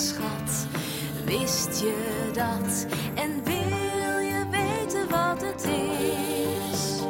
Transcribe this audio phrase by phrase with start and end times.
[0.00, 0.66] schat.
[1.24, 2.86] Wist je dat?
[3.14, 7.00] En wil je weten wat het is?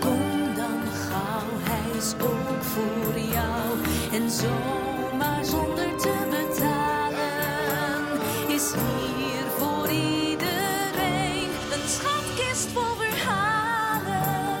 [0.00, 3.78] Kom dan gauw, hij is ook voor jou.
[4.12, 6.90] En zomaar zonder te betalen
[8.48, 14.58] is hier voor iedereen een schatkist vol verhalen.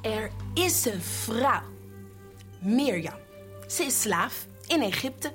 [0.00, 1.62] Er is een vrouw,
[2.64, 3.18] Mirjam.
[3.66, 5.32] Ze is slaaf in Egypte.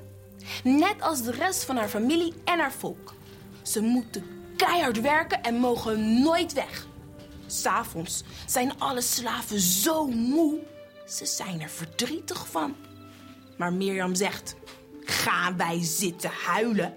[0.64, 3.14] Net als de rest van haar familie en haar volk.
[3.62, 4.24] Ze moeten
[4.58, 6.88] keihard werken en mogen nooit weg.
[7.48, 10.60] S'avonds zijn alle slaven zo moe,
[11.08, 12.76] ze zijn er verdrietig van.
[13.58, 14.56] Maar Mirjam zegt:
[15.04, 16.94] Gaan wij zitten huilen?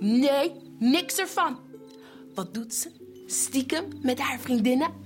[0.00, 1.58] Nee, niks ervan.
[2.34, 2.90] Wat doet ze?
[3.26, 5.04] Stiekem met haar vriendinnen?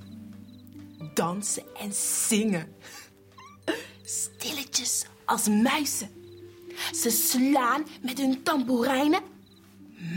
[1.19, 1.92] dansen en
[2.29, 2.75] zingen.
[5.25, 6.11] Als muizen.
[6.93, 9.20] Ze slaan met hun tamboerijnen,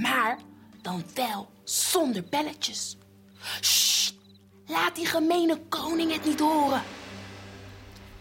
[0.01, 0.37] maar
[0.81, 2.97] dan wel zonder belletjes.
[3.59, 4.15] Sst,
[4.67, 6.81] laat die gemene koning het niet horen.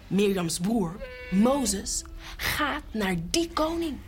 [0.07, 0.97] Mirjams broer,
[1.31, 2.05] Mozes,
[2.37, 3.99] gaat naar die koning.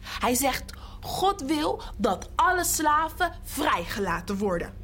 [0.00, 4.74] Hij zegt, God wil dat alle slaven vrijgelaten worden.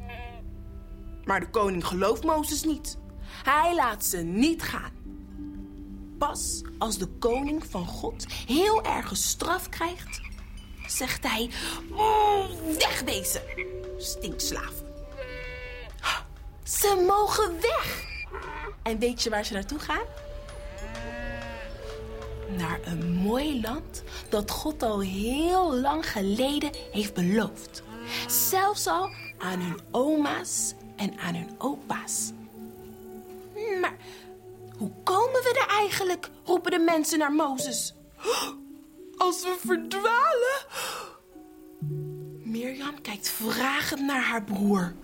[1.24, 2.98] Maar de koning gelooft Mozes niet.
[3.44, 5.03] Hij laat ze niet gaan.
[6.78, 10.20] Als de koning van God heel erg straf krijgt,
[10.86, 11.50] zegt hij:
[11.92, 12.44] "Oh,
[12.78, 13.42] Wegwezen,
[13.98, 14.84] stinkslaven.
[16.64, 18.04] Ze mogen weg.
[18.82, 20.04] En weet je waar ze naartoe gaan?
[22.56, 27.82] Naar een mooi land dat God al heel lang geleden heeft beloofd.
[28.28, 32.32] Zelfs al aan hun oma's en aan hun opa's.
[33.80, 33.96] Maar
[34.78, 36.30] hoe komen we er eigenlijk?
[36.44, 37.94] roepen de mensen naar Mozes.
[39.16, 40.66] Als we verdwalen.
[42.42, 44.94] Mirjam kijkt vragend naar haar broer.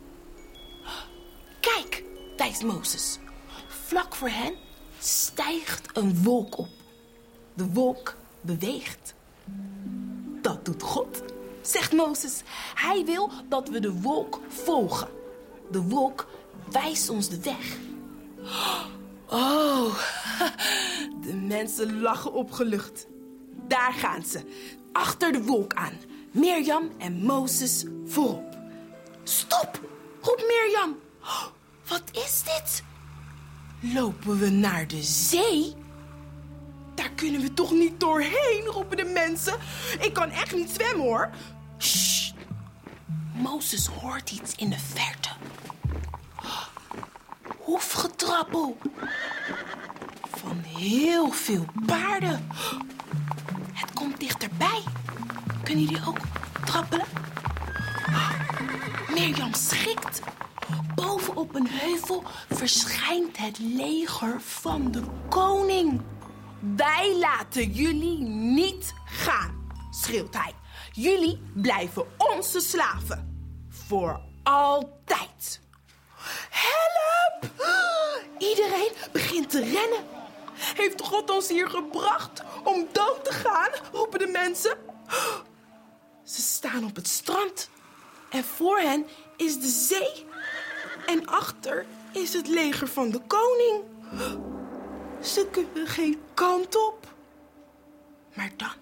[1.61, 2.05] Kijk,
[2.37, 3.19] wijst Mozes.
[3.69, 4.55] Vlak voor hen
[4.99, 6.69] stijgt een wolk op.
[7.55, 9.15] De wolk beweegt.
[10.43, 11.23] Dat doet God,
[11.61, 12.43] zegt Mozes.
[12.75, 15.09] Hij wil dat we de wolk volgen.
[15.71, 16.27] De wolk
[16.71, 17.79] wijst ons de weg.
[19.31, 19.95] Oh,
[21.27, 23.07] de mensen lachen opgelucht.
[23.69, 24.45] Daar gaan ze,
[24.93, 25.93] achter de wolk aan.
[26.33, 28.59] Mirjam en Mozes voorop.
[29.23, 29.81] Stop,
[30.21, 30.99] roept Mirjam.
[31.89, 32.83] Wat is dit?
[33.95, 35.75] Lopen we naar de zee?
[36.95, 39.59] Daar kunnen we toch niet doorheen, roepen de mensen.
[40.01, 41.31] Ik kan echt niet zwemmen hoor.
[41.79, 42.33] Shh.
[43.35, 45.31] Mozes hoort iets in de verte
[47.71, 48.77] hoefgetrappel.
[50.81, 52.49] Heel veel paarden.
[53.73, 54.83] Het komt dichterbij.
[55.63, 56.19] Kunnen jullie ook
[56.65, 57.07] trappelen?
[59.09, 60.21] Mirjam schrikt.
[60.95, 66.01] Boven op een heuvel verschijnt het leger van de koning.
[66.77, 70.55] Wij laten jullie niet gaan, schreeuwt hij.
[70.93, 73.49] Jullie blijven onze slaven.
[73.69, 75.61] Voor altijd.
[76.51, 77.51] Help!
[78.51, 80.20] Iedereen begint te rennen.
[80.61, 83.71] Heeft God ons hier gebracht om dood te gaan?
[83.93, 84.77] roepen de mensen.
[86.25, 87.71] Ze staan op het strand.
[88.31, 89.07] En voor hen
[89.37, 90.27] is de zee.
[91.07, 93.83] En achter is het leger van de koning.
[95.23, 97.15] Ze kunnen geen kant op.
[98.35, 98.73] Maar dan.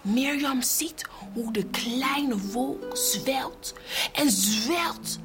[0.00, 3.74] Mirjam ziet hoe de kleine wolk zwelt
[4.12, 5.18] en zwelt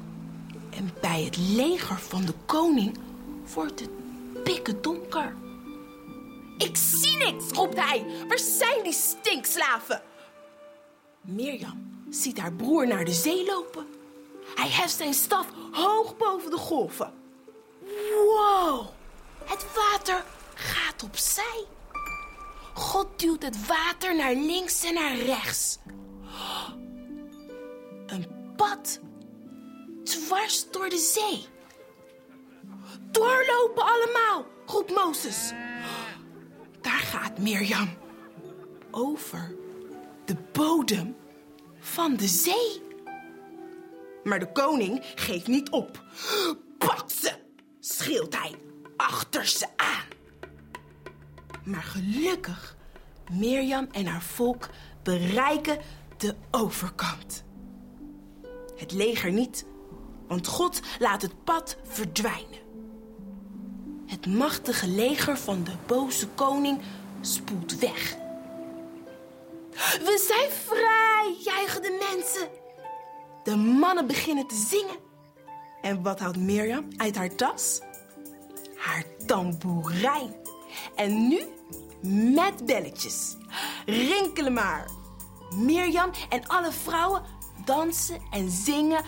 [0.70, 2.98] en bij het leger van de koning
[3.54, 3.90] wordt het
[4.44, 5.36] pikken donker.
[6.58, 8.06] Ik zie niks, roept hij.
[8.28, 10.02] Waar zijn die stinkslaven?
[11.20, 13.86] Mirjam ziet haar broer naar de zee lopen.
[14.54, 17.12] Hij heft zijn staf hoog boven de golven.
[18.24, 18.86] Wow,
[19.44, 20.24] het water
[20.54, 21.64] gaat opzij.
[22.74, 25.78] God duwt het water naar links en naar rechts.
[28.06, 28.26] Een
[28.56, 29.00] pad
[30.04, 31.46] dwars door de zee.
[33.16, 35.52] Doorlopen allemaal, roept Mozes.
[36.80, 37.88] Daar gaat Mirjam.
[38.90, 39.54] Over
[40.24, 41.16] de bodem
[41.78, 42.82] van de zee.
[44.24, 46.02] Maar de koning geeft niet op.
[46.78, 47.32] Pak ze,
[47.80, 48.54] schreeuwt hij
[48.96, 50.06] achter ze aan.
[51.64, 52.76] Maar gelukkig,
[53.32, 54.68] Mirjam en haar volk
[55.02, 55.78] bereiken
[56.16, 57.44] de overkant.
[58.76, 59.66] Het leger niet,
[60.26, 62.65] want God laat het pad verdwijnen.
[64.06, 66.80] Het machtige leger van de boze koning
[67.20, 68.16] spoelt weg.
[69.98, 72.48] We zijn vrij, juichen de mensen.
[73.44, 74.96] De mannen beginnen te zingen.
[75.82, 77.80] En wat houdt Mirjam uit haar tas?
[78.76, 80.34] Haar tamboerijn.
[80.94, 81.40] En nu
[82.32, 83.36] met belletjes.
[83.86, 84.90] Rinkelen maar.
[85.54, 87.22] Mirjam en alle vrouwen
[87.64, 89.04] dansen en zingen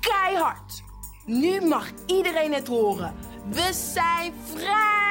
[0.00, 0.82] keihard.
[1.24, 3.14] Nu mag iedereen het horen.
[3.50, 5.01] We zijn vrij!